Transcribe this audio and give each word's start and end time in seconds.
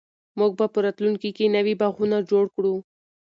موږ 0.39 0.51
به 0.59 0.65
په 0.73 0.79
راتلونکي 0.85 1.29
کې 1.37 1.53
نوي 1.55 1.73
باغونه 1.81 2.17
جوړ 2.29 2.45
کړو. 2.55 2.75